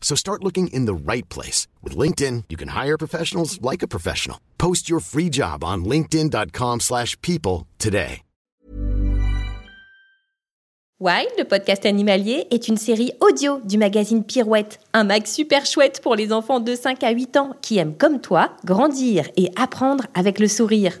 So 0.00 0.16
start 0.16 0.42
looking 0.42 0.66
in 0.72 0.86
the 0.86 0.94
right 0.94 1.28
place. 1.28 1.68
With 1.84 1.96
LinkedIn, 1.96 2.46
you 2.50 2.56
can 2.56 2.70
hire 2.70 2.98
professionals 2.98 3.62
like 3.62 3.84
a 3.84 3.88
professional. 3.88 4.38
Post 4.58 4.90
your 4.90 5.00
free 5.00 5.30
job 5.30 5.62
on 5.62 5.84
linkedin.com/people 5.84 7.68
today. 7.78 8.22
Wild, 11.02 11.30
le 11.38 11.44
podcast 11.44 11.86
animalier, 11.86 12.46
est 12.50 12.68
une 12.68 12.76
série 12.76 13.12
audio 13.20 13.58
du 13.64 13.78
magazine 13.78 14.22
Pirouette, 14.22 14.80
un 14.92 15.04
mag 15.04 15.24
super 15.24 15.64
chouette 15.64 16.02
pour 16.02 16.14
les 16.14 16.30
enfants 16.30 16.60
de 16.60 16.74
5 16.74 17.02
à 17.02 17.10
8 17.10 17.38
ans 17.38 17.54
qui 17.62 17.78
aiment 17.78 17.96
comme 17.96 18.20
toi 18.20 18.50
grandir 18.66 19.26
et 19.38 19.50
apprendre 19.56 20.04
avec 20.12 20.38
le 20.38 20.46
sourire. 20.46 21.00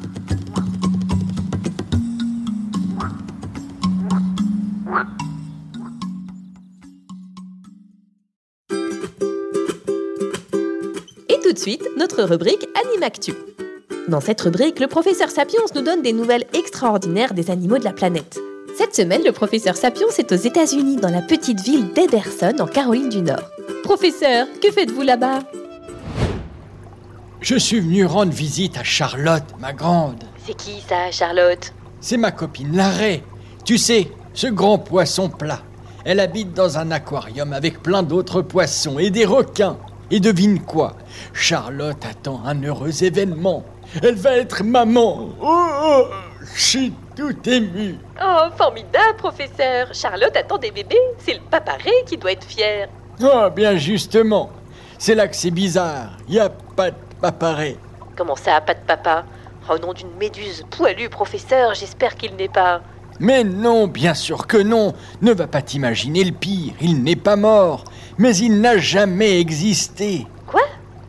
Tout 11.51 11.55
de 11.55 11.59
suite, 11.59 11.85
notre 11.97 12.23
rubrique 12.23 12.65
Animactu. 12.81 13.33
Dans 14.07 14.21
cette 14.21 14.39
rubrique, 14.39 14.79
le 14.79 14.87
professeur 14.87 15.29
Sapiens 15.29 15.59
nous 15.75 15.81
donne 15.81 16.01
des 16.01 16.13
nouvelles 16.13 16.45
extraordinaires 16.53 17.33
des 17.33 17.51
animaux 17.51 17.77
de 17.77 17.83
la 17.83 17.91
planète. 17.91 18.39
Cette 18.77 18.95
semaine, 18.95 19.21
le 19.25 19.33
professeur 19.33 19.75
Sapiens 19.75 20.07
est 20.17 20.31
aux 20.31 20.37
États-Unis, 20.37 20.95
dans 20.95 21.09
la 21.09 21.21
petite 21.21 21.59
ville 21.59 21.91
d'Ederson, 21.91 22.55
en 22.61 22.67
Caroline 22.67 23.09
du 23.09 23.21
Nord. 23.21 23.43
Professeur, 23.83 24.47
que 24.63 24.71
faites-vous 24.71 25.01
là-bas? 25.01 25.39
Je 27.41 27.55
suis 27.55 27.81
venu 27.81 28.05
rendre 28.05 28.31
visite 28.31 28.77
à 28.77 28.85
Charlotte, 28.85 29.43
ma 29.59 29.73
grande. 29.73 30.23
C'est 30.47 30.55
qui 30.55 30.81
ça, 30.87 31.11
Charlotte? 31.11 31.73
C'est 31.99 32.15
ma 32.15 32.31
copine 32.31 32.77
Larrey. 32.77 33.23
Tu 33.65 33.77
sais, 33.77 34.07
ce 34.33 34.47
grand 34.47 34.77
poisson 34.77 35.27
plat. 35.27 35.59
Elle 36.05 36.21
habite 36.21 36.53
dans 36.53 36.77
un 36.77 36.91
aquarium 36.91 37.51
avec 37.51 37.83
plein 37.83 38.03
d'autres 38.03 38.41
poissons 38.41 38.99
et 38.99 39.09
des 39.09 39.25
requins. 39.25 39.77
Et 40.11 40.19
devine 40.19 40.59
quoi? 40.59 40.97
Charlotte 41.33 42.05
attend 42.05 42.41
un 42.45 42.61
heureux 42.61 43.01
événement. 43.01 43.63
Elle 44.03 44.15
va 44.15 44.35
être 44.35 44.61
maman. 44.61 45.29
Oh, 45.41 46.05
je 46.53 46.61
suis 46.61 46.93
tout 47.15 47.49
ému. 47.49 47.97
Oh, 48.21 48.47
formidable, 48.57 49.17
professeur 49.17 49.93
Charlotte 49.93 50.35
attend 50.35 50.57
des 50.57 50.71
bébés, 50.71 50.99
c'est 51.17 51.35
le 51.35 51.39
paparé 51.49 51.91
qui 52.05 52.17
doit 52.17 52.33
être 52.33 52.43
fier. 52.43 52.89
Oh, 53.23 53.49
bien 53.55 53.77
justement. 53.77 54.49
C'est 54.97 55.15
là 55.15 55.29
que 55.29 55.35
c'est 55.35 55.51
bizarre. 55.51 56.17
Y 56.27 56.39
a 56.39 56.49
pas 56.49 56.91
de 56.91 56.97
paparé. 57.21 57.77
Comment 58.17 58.35
ça, 58.35 58.59
pas 58.59 58.73
de 58.73 58.81
papa? 58.85 59.23
Oh 59.69 59.77
nom 59.77 59.93
d'une 59.93 60.13
méduse 60.19 60.65
poilue, 60.71 61.07
professeur, 61.07 61.73
j'espère 61.73 62.15
qu'il 62.15 62.35
n'est 62.35 62.49
pas... 62.49 62.81
Mais 63.21 63.43
non, 63.43 63.85
bien 63.85 64.15
sûr 64.15 64.47
que 64.47 64.57
non. 64.57 64.93
Ne 65.21 65.31
va 65.31 65.45
pas 65.45 65.61
t'imaginer 65.61 66.23
le 66.23 66.31
pire. 66.31 66.73
Il 66.81 67.03
n'est 67.03 67.15
pas 67.15 67.35
mort. 67.35 67.83
Mais 68.17 68.35
il 68.35 68.59
n'a 68.59 68.79
jamais 68.79 69.39
existé. 69.39 70.25
Quoi? 70.47 70.63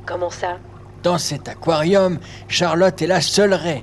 Comment 0.04 0.28
ça? 0.28 0.58
Dans 1.02 1.16
cet 1.16 1.48
aquarium, 1.48 2.18
Charlotte 2.48 3.00
est 3.00 3.06
la 3.06 3.22
seule 3.22 3.54
raie. 3.54 3.82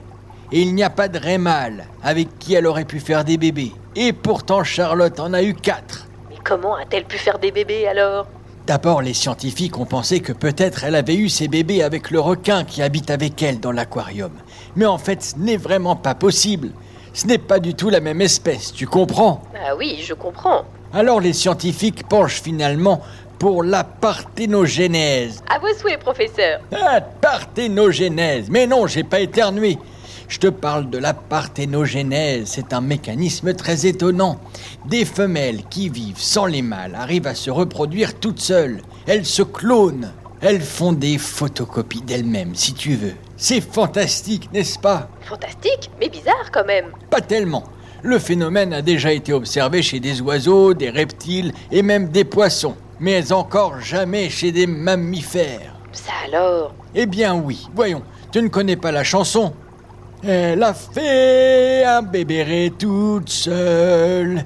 Et 0.52 0.62
il 0.62 0.76
n'y 0.76 0.84
a 0.84 0.92
pas 0.92 1.08
de 1.08 1.18
raie 1.18 1.40
mâle 1.40 1.86
avec 2.04 2.38
qui 2.38 2.54
elle 2.54 2.68
aurait 2.68 2.86
pu 2.86 3.00
faire 3.00 3.26
des 3.26 3.38
bébés. 3.38 3.74
Et 3.96 4.14
pourtant, 4.14 4.64
Charlotte 4.64 5.20
en 5.20 5.34
a 5.34 5.42
eu 5.42 5.56
quatre. 5.56 6.08
Mais 6.30 6.38
comment 6.44 6.76
a-t-elle 6.76 7.06
pu 7.06 7.18
faire 7.18 7.40
des 7.40 7.52
bébés 7.52 7.88
alors? 7.88 8.28
D'abord, 8.68 9.02
les 9.02 9.16
scientifiques 9.16 9.80
ont 9.80 9.86
pensé 9.86 10.20
que 10.20 10.34
peut-être 10.34 10.84
elle 10.84 10.94
avait 10.94 11.16
eu 11.16 11.30
ses 11.30 11.48
bébés 11.48 11.82
avec 11.82 12.12
le 12.12 12.20
requin 12.20 12.64
qui 12.64 12.84
habite 12.84 13.10
avec 13.10 13.42
elle 13.42 13.60
dans 13.60 13.72
l'aquarium. 13.72 14.34
Mais 14.76 14.86
en 14.86 15.00
fait, 15.00 15.24
ce 15.24 15.38
n'est 15.38 15.58
vraiment 15.58 15.96
pas 15.96 16.14
possible. 16.14 16.70
Ce 17.14 17.28
n'est 17.28 17.38
pas 17.38 17.60
du 17.60 17.74
tout 17.74 17.90
la 17.90 18.00
même 18.00 18.22
espèce, 18.22 18.72
tu 18.74 18.88
comprends 18.88 19.42
Ah 19.56 19.76
oui, 19.76 20.02
je 20.06 20.14
comprends. 20.14 20.66
Alors 20.94 21.20
les 21.20 21.34
scientifiques 21.34 22.08
penchent 22.08 22.42
finalement 22.42 23.02
pour 23.38 23.64
la 23.64 23.84
parthénogenèse. 23.84 25.42
À 25.50 25.60
vos 25.60 25.74
souhaits, 25.80 26.00
professeur. 26.00 26.60
Ah, 26.74 27.00
parthénogenèse 27.02 28.50
Mais 28.50 28.68
non, 28.68 28.88
j'ai 28.88 29.04
pas 29.04 29.20
éternué. 29.22 29.78
Je 30.28 30.38
te 30.38 30.48
parle 30.48 30.90
de 30.92 31.00
la 31.00 31.14
parthénogenèse. 31.16 32.48
C'est 32.48 32.74
un 32.74 32.82
mécanisme 32.82 33.54
très 33.56 33.88
étonnant. 33.88 34.38
Des 34.86 35.06
femelles 35.06 35.64
qui 35.70 35.90
vivent 35.90 36.20
sans 36.20 36.46
les 36.46 36.62
mâles 36.62 36.96
arrivent 36.96 37.26
à 37.28 37.34
se 37.34 37.50
reproduire 37.50 38.20
toutes 38.20 38.40
seules. 38.40 38.82
Elles 39.08 39.26
se 39.26 39.42
clonent. 39.42 40.12
Elles 40.42 40.62
font 40.62 40.94
des 40.94 41.18
photocopies 41.18 42.02
d'elles-mêmes, 42.02 42.56
si 42.56 42.74
tu 42.74 42.96
veux. 42.96 43.16
C'est 43.36 43.60
fantastique, 43.60 44.50
n'est-ce 44.54 44.80
pas? 44.80 45.10
Fantastique, 45.22 45.92
mais 46.00 46.08
bizarre 46.08 46.50
quand 46.54 46.66
même. 46.66 46.86
Pas 47.10 47.20
tellement. 47.20 47.66
Le 48.04 48.18
phénomène 48.20 48.74
a 48.74 48.82
déjà 48.82 49.12
été 49.12 49.34
observé 49.34 49.82
chez 49.82 50.00
des 50.00 50.22
oiseaux, 50.22 50.74
des 50.74 50.90
reptiles 50.90 51.52
et 51.72 51.82
même 51.82 52.08
des 52.08 52.24
poissons, 52.24 52.76
mais 53.02 53.34
encore 53.34 53.82
jamais 53.82 54.30
chez 54.30 54.54
des 54.54 54.66
mammifères. 54.66 55.76
Ça 55.92 56.14
alors? 56.26 56.74
Eh 56.96 57.06
bien 57.06 57.36
oui, 57.36 57.68
voyons, 57.76 58.02
tu 58.32 58.42
ne 58.42 58.48
connais 58.48 58.78
pas 58.78 58.94
la 58.94 59.04
chanson? 59.04 59.52
Elle 60.24 60.64
a 60.64 60.74
fait 60.74 61.84
un 61.84 62.02
bébé 62.02 62.72
toute 62.80 63.30
seule. 63.30 64.46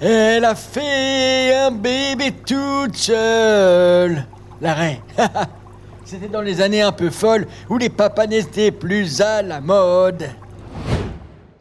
Elle 0.00 0.44
a 0.44 0.54
fait 0.54 1.52
un 1.54 1.72
bébé 1.72 2.32
toute 2.46 2.96
seule. 2.96 4.24
L'arrêt. 4.62 5.00
C'était 6.04 6.28
dans 6.28 6.40
les 6.40 6.60
années 6.60 6.82
un 6.82 6.92
peu 6.92 7.10
folles 7.10 7.48
où 7.68 7.78
les 7.78 7.88
papas 7.88 8.28
n'étaient 8.28 8.70
plus 8.70 9.20
à 9.20 9.42
la 9.42 9.60
mode. 9.60 10.28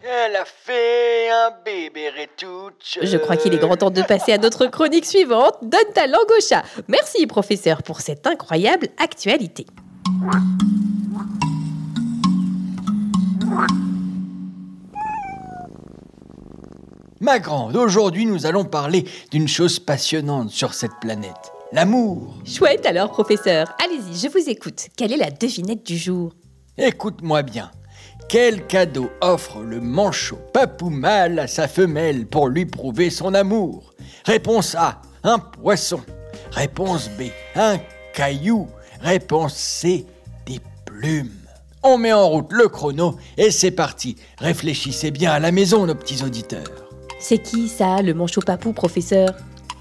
Elle 0.03 0.35
a 0.35 0.45
fait 0.45 1.29
un 1.31 1.51
bébé 1.66 2.11
seule. 2.84 3.07
Je 3.07 3.17
crois 3.17 3.38
qu'il 3.38 3.56
est 3.56 3.57
grand 3.57 3.75
temps 3.75 3.90
de 3.90 4.03
passer 4.03 4.34
à 4.34 4.38
notre 4.38 4.67
chronique 4.67 5.06
suivante. 5.06 5.56
Donne 5.63 5.94
ta 5.95 6.06
langue 6.06 6.29
au 6.29 6.41
chat. 6.47 6.63
Merci, 6.88 7.25
professeur, 7.25 7.81
pour 7.81 8.01
cette 8.01 8.28
incroyable 8.28 8.90
actualité. 9.00 9.66
Ma 17.20 17.40
grande, 17.40 17.75
aujourd'hui 17.75 18.28
nous 18.28 18.46
allons 18.46 18.66
parler 18.66 19.05
d'une 19.31 19.47
chose 19.47 19.79
passionnante 19.79 20.52
sur 20.52 20.75
cette 20.75 20.99
planète. 21.02 21.52
L'amour. 21.73 22.35
Chouette 22.44 22.85
alors, 22.85 23.12
professeur. 23.12 23.73
Allez-y, 23.82 24.20
je 24.20 24.28
vous 24.28 24.50
écoute. 24.50 24.88
Quelle 24.97 25.14
est 25.14 25.18
la 25.18 25.32
devinette 25.32 25.85
du 25.85 25.97
jour? 25.97 26.34
Écoute-moi 26.78 27.44
bien. 27.44 27.72
Quel 28.28 28.68
cadeau 28.68 29.09
offre 29.22 29.59
le 29.62 29.79
manchot 29.79 30.38
papou 30.53 30.90
mâle 30.90 31.40
à 31.40 31.47
sa 31.47 31.70
femelle 31.70 32.28
pour 32.28 32.50
lui 32.50 32.66
prouver 32.66 33.09
son 33.09 33.34
amour? 33.34 33.94
Réponse 34.26 34.76
A, 34.76 35.02
un 35.23 35.40
poisson. 35.40 36.02
Réponse 36.52 37.09
B, 37.18 37.29
un 37.56 37.78
caillou. 38.14 38.68
Réponse 39.00 39.56
C, 39.56 40.06
des 40.46 40.59
plumes. 40.85 41.32
On 41.84 41.97
met 41.97 42.12
en 42.12 42.28
route 42.28 42.52
le 42.52 42.68
chrono 42.68 43.16
et 43.38 43.50
c'est 43.50 43.72
parti. 43.72 44.18
Réfléchissez 44.40 45.12
bien 45.12 45.32
à 45.32 45.40
la 45.40 45.53
maison, 45.53 45.85
nos 45.85 45.96
petits 45.96 46.22
auditeurs. 46.22 46.90
C'est 47.18 47.38
qui 47.38 47.70
ça, 47.70 48.02
le 48.02 48.14
manchot 48.14 48.41
papou, 48.41 48.73
professeur? 48.73 49.29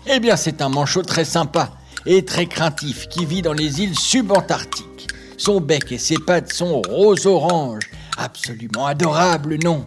Eh 0.07 0.21
bien, 0.21 0.37
c'est 0.37 0.63
un 0.63 0.69
manchot 0.69 1.03
très 1.03 1.25
sympa 1.25 1.73
et 2.07 2.25
très 2.25 2.47
craintif 2.47 3.09
qui 3.09 3.25
vit 3.25 3.43
dans 3.43 3.53
les 3.53 3.83
îles 3.83 3.99
subantarctiques. 3.99 5.09
Son 5.37 5.61
bec 5.61 5.91
et 5.93 5.99
ses 5.99 6.17
pattes 6.19 6.53
sont 6.53 6.83
rose-orange. 6.83 7.91
Absolument 8.19 8.87
adorable, 8.87 9.57
non? 9.63 9.87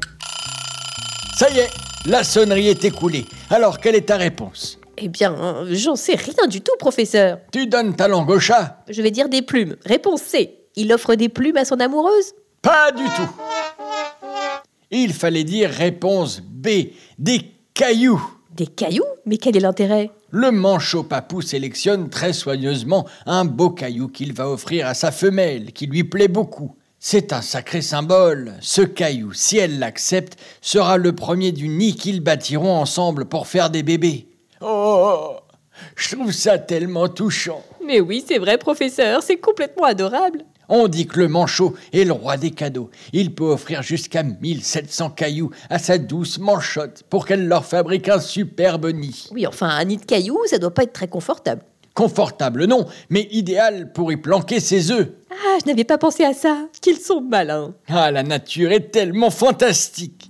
Ça 1.37 1.49
y 1.49 1.59
est, 1.59 1.69
La 2.05 2.23
sonnerie 2.23 2.67
est 2.67 2.83
écoulée. 2.83 3.25
Alors, 3.49 3.79
quelle 3.79 3.95
est 3.95 4.07
ta 4.07 4.17
réponse? 4.17 4.79
Eh 4.97 5.07
bien, 5.07 5.65
j'en 5.69 5.95
sais 5.95 6.15
rien 6.15 6.47
du 6.47 6.61
tout, 6.61 6.75
professeur. 6.79 7.39
Tu 7.51 7.67
donnes 7.67 7.95
ta 7.95 8.07
langue 8.07 8.29
au 8.29 8.39
chat 8.39 8.83
Je 8.89 9.01
vais 9.01 9.11
dire 9.11 9.29
des 9.29 9.41
plumes. 9.41 9.75
Réponse 9.85 10.21
C. 10.21 10.59
Il 10.75 10.91
offre 10.93 11.15
des 11.15 11.29
plumes 11.29 11.57
à 11.57 11.65
son 11.65 11.79
amoureuse? 11.79 12.33
Pas 12.61 12.91
du 12.91 13.03
tout. 13.03 13.29
Il 14.91 15.13
fallait 15.13 15.43
dire 15.43 15.69
réponse 15.69 16.41
B, 16.41 16.67
des 17.17 17.51
cailloux. 17.73 18.21
Des 18.55 18.67
cailloux 18.67 19.03
Mais 19.25 19.37
quel 19.37 19.57
est 19.57 19.61
l'intérêt? 19.61 20.11
Le 20.29 20.51
manchot 20.51 21.03
papou 21.03 21.41
sélectionne 21.41 22.09
très 22.09 22.33
soigneusement 22.33 23.07
un 23.25 23.45
beau 23.45 23.71
caillou 23.71 24.07
qu'il 24.07 24.33
va 24.33 24.47
offrir 24.47 24.85
à 24.85 24.93
sa 24.93 25.11
femelle, 25.11 25.73
qui 25.73 25.87
lui 25.87 26.03
plaît 26.03 26.27
beaucoup. 26.27 26.75
C'est 26.99 27.33
un 27.33 27.41
sacré 27.41 27.81
symbole. 27.81 28.53
Ce 28.61 28.81
caillou, 28.81 29.33
si 29.33 29.57
elle 29.57 29.79
l'accepte, 29.79 30.37
sera 30.61 30.97
le 30.97 31.13
premier 31.15 31.51
du 31.51 31.67
nid 31.67 31.95
qu'ils 31.95 32.21
bâtiront 32.21 32.75
ensemble 32.75 33.25
pour 33.25 33.47
faire 33.47 33.71
des 33.71 33.83
bébés. 33.83 34.27
Oh, 34.61 35.35
je 35.95 36.15
trouve 36.15 36.31
ça 36.31 36.59
tellement 36.59 37.09
touchant. 37.09 37.63
Mais 37.83 37.99
oui, 37.99 38.23
c'est 38.25 38.37
vrai, 38.37 38.57
professeur, 38.57 39.23
c'est 39.23 39.37
complètement 39.37 39.85
adorable. 39.85 40.45
On 40.69 40.87
dit 40.87 41.07
que 41.07 41.19
le 41.19 41.27
manchot 41.27 41.73
est 41.91 42.03
le 42.03 42.13
roi 42.13 42.37
des 42.37 42.51
cadeaux. 42.51 42.89
Il 43.11 43.33
peut 43.35 43.43
offrir 43.45 43.81
jusqu'à 43.83 44.23
1700 44.23 45.11
cailloux 45.11 45.51
à 45.69 45.79
sa 45.79 45.97
douce 45.97 46.39
manchotte 46.39 47.03
pour 47.09 47.25
qu'elle 47.25 47.47
leur 47.47 47.65
fabrique 47.65 48.09
un 48.09 48.19
superbe 48.19 48.87
nid. 48.93 49.29
Oui, 49.31 49.45
enfin, 49.45 49.67
un 49.67 49.83
nid 49.83 49.97
de 49.97 50.05
cailloux, 50.05 50.39
ça 50.47 50.57
doit 50.57 50.73
pas 50.73 50.83
être 50.83 50.93
très 50.93 51.07
confortable. 51.07 51.61
Confortable, 51.93 52.65
non, 52.65 52.87
mais 53.09 53.27
idéal 53.31 53.91
pour 53.93 54.11
y 54.11 54.17
planquer 54.17 54.59
ses 54.59 54.89
œufs. 54.91 55.09
Ah, 55.31 55.57
je 55.61 55.69
n'avais 55.69 55.83
pas 55.83 55.99
pensé 55.99 56.23
à 56.23 56.33
ça. 56.33 56.67
Qu'ils 56.81 56.97
sont 56.97 57.21
malins. 57.21 57.75
Ah, 57.87 58.09
la 58.09 58.23
nature 58.23 58.71
est 58.71 58.91
tellement 58.91 59.29
fantastique. 59.29 60.27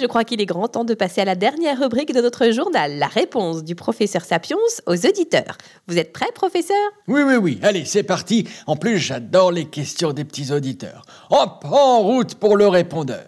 Je 0.00 0.06
crois 0.06 0.24
qu'il 0.24 0.40
est 0.40 0.46
grand 0.46 0.66
temps 0.66 0.84
de 0.84 0.94
passer 0.94 1.20
à 1.20 1.26
la 1.26 1.34
dernière 1.34 1.78
rubrique 1.78 2.14
de 2.14 2.22
notre 2.22 2.50
journal, 2.52 2.98
la 2.98 3.06
réponse 3.06 3.62
du 3.64 3.74
professeur 3.74 4.24
Sapiens 4.24 4.56
aux 4.86 5.06
auditeurs. 5.06 5.58
Vous 5.88 5.98
êtes 5.98 6.14
prêt, 6.14 6.32
professeur? 6.34 6.76
Oui, 7.06 7.20
oui, 7.20 7.36
oui. 7.36 7.60
Allez, 7.62 7.84
c'est 7.84 8.02
parti. 8.02 8.48
En 8.66 8.76
plus, 8.76 8.96
j'adore 8.96 9.52
les 9.52 9.68
questions 9.68 10.14
des 10.14 10.24
petits 10.24 10.52
auditeurs. 10.52 11.04
Hop, 11.28 11.66
en 11.70 12.00
route 12.00 12.36
pour 12.36 12.56
le 12.56 12.66
répondeur. 12.66 13.26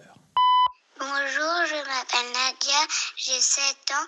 Bonjour, 0.99 1.53
je 1.67 1.75
m'appelle 1.75 2.31
Nadia, 2.33 2.79
j'ai 3.17 3.39
7 3.39 3.61
ans 3.91 4.07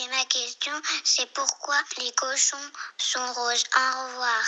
et 0.00 0.08
ma 0.08 0.24
question 0.24 0.72
c'est 1.04 1.28
pourquoi 1.34 1.76
les 1.98 2.10
cochons 2.12 2.56
sont 2.96 3.18
roses? 3.36 3.64
Au 3.76 4.06
revoir. 4.08 4.44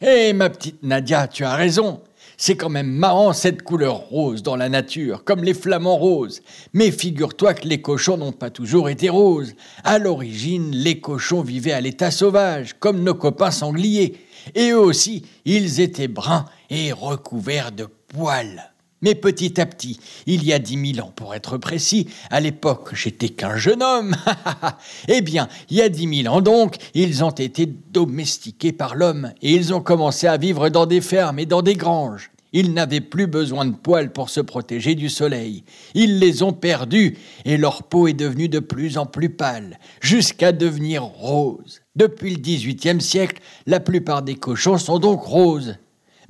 Hé, 0.00 0.32
ma 0.34 0.50
petite 0.50 0.82
Nadia, 0.84 1.26
tu 1.26 1.44
as 1.44 1.56
raison. 1.56 2.04
C'est 2.44 2.56
quand 2.56 2.70
même 2.70 2.90
marrant 2.90 3.32
cette 3.32 3.62
couleur 3.62 3.98
rose 3.98 4.42
dans 4.42 4.56
la 4.56 4.68
nature, 4.68 5.22
comme 5.22 5.44
les 5.44 5.54
flamants 5.54 5.96
roses. 5.96 6.40
Mais 6.72 6.90
figure-toi 6.90 7.54
que 7.54 7.68
les 7.68 7.80
cochons 7.80 8.16
n'ont 8.16 8.32
pas 8.32 8.50
toujours 8.50 8.88
été 8.88 9.08
roses. 9.08 9.54
À 9.84 10.00
l'origine, 10.00 10.72
les 10.74 10.98
cochons 10.98 11.42
vivaient 11.42 11.70
à 11.70 11.80
l'état 11.80 12.10
sauvage, 12.10 12.74
comme 12.80 13.04
nos 13.04 13.14
copains 13.14 13.52
sangliers. 13.52 14.16
Et 14.56 14.70
eux 14.70 14.80
aussi, 14.80 15.24
ils 15.44 15.78
étaient 15.78 16.08
bruns 16.08 16.46
et 16.68 16.90
recouverts 16.90 17.70
de 17.70 17.86
poils. 18.08 18.71
Mais 19.02 19.16
petit 19.16 19.60
à 19.60 19.66
petit, 19.66 19.98
il 20.26 20.44
y 20.44 20.52
a 20.52 20.58
dix 20.60 20.76
mille 20.76 21.02
ans 21.02 21.12
pour 21.14 21.34
être 21.34 21.58
précis, 21.58 22.08
à 22.30 22.40
l'époque 22.40 22.94
j'étais 22.94 23.28
qu'un 23.28 23.56
jeune 23.56 23.82
homme. 23.82 24.14
eh 25.08 25.20
bien, 25.20 25.48
il 25.70 25.76
y 25.76 25.82
a 25.82 25.88
dix 25.88 26.06
mille 26.06 26.28
ans 26.28 26.40
donc, 26.40 26.76
ils 26.94 27.24
ont 27.24 27.30
été 27.30 27.66
domestiqués 27.66 28.72
par 28.72 28.94
l'homme 28.94 29.32
et 29.42 29.52
ils 29.52 29.74
ont 29.74 29.80
commencé 29.80 30.28
à 30.28 30.36
vivre 30.36 30.68
dans 30.68 30.86
des 30.86 31.00
fermes 31.00 31.40
et 31.40 31.46
dans 31.46 31.62
des 31.62 31.74
granges. 31.74 32.30
Ils 32.52 32.74
n'avaient 32.74 33.00
plus 33.00 33.26
besoin 33.26 33.64
de 33.64 33.74
poils 33.74 34.12
pour 34.12 34.28
se 34.28 34.40
protéger 34.40 34.94
du 34.94 35.08
soleil. 35.08 35.64
Ils 35.94 36.18
les 36.18 36.42
ont 36.42 36.52
perdus 36.52 37.16
et 37.44 37.56
leur 37.56 37.82
peau 37.84 38.06
est 38.08 38.12
devenue 38.12 38.48
de 38.48 38.58
plus 38.58 38.98
en 38.98 39.06
plus 39.06 39.30
pâle, 39.30 39.78
jusqu'à 40.00 40.52
devenir 40.52 41.02
rose. 41.02 41.80
Depuis 41.96 42.30
le 42.30 42.40
XVIIIe 42.40 43.00
siècle, 43.00 43.42
la 43.66 43.80
plupart 43.80 44.22
des 44.22 44.34
cochons 44.34 44.78
sont 44.78 44.98
donc 44.98 45.22
roses. 45.22 45.76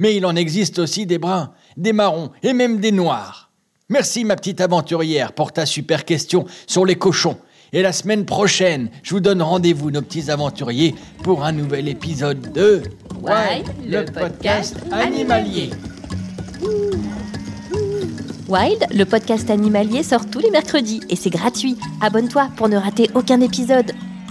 Mais 0.03 0.17
il 0.17 0.27
en 0.27 0.35
existe 0.35 0.81
aussi 0.81 1.07
des 1.07 1.19
bruns, 1.19 1.53
des 1.77 1.93
marrons 1.93 2.33
et 2.43 2.55
même 2.55 2.81
des 2.81 2.91
noirs. 2.91 3.53
Merci 3.89 4.25
ma 4.25 4.35
petite 4.35 4.61
aventurière 4.61 5.33
pour 5.33 5.53
ta 5.53 5.65
super 5.65 6.05
question 6.05 6.45
sur 6.67 6.85
les 6.85 6.97
cochons. 6.97 7.39
Et 7.73 7.83
la 7.83 7.93
semaine 7.93 8.25
prochaine, 8.25 8.91
je 9.05 9.15
vous 9.15 9.21
donne 9.21 9.41
rendez-vous, 9.41 9.93
nos 9.93 10.03
petits 10.03 10.29
aventuriers, 10.29 10.97
pour 11.23 11.45
un 11.45 11.53
nouvel 11.53 11.87
épisode 11.87 12.53
de 12.53 12.83
Wild, 13.23 13.69
le 13.87 14.05
podcast 14.05 14.75
animalier. 14.91 15.71
Wild, 18.49 18.85
le 18.93 19.05
podcast 19.05 19.51
animalier 19.51 20.03
sort 20.03 20.29
tous 20.29 20.41
les 20.41 20.51
mercredis 20.51 21.01
et 21.11 21.15
c'est 21.15 21.31
gratuit. 21.31 21.77
Abonne-toi 22.01 22.49
pour 22.57 22.69
ne 22.69 22.77
rater 22.77 23.09
aucun 23.15 23.41
épisode. 23.41 23.93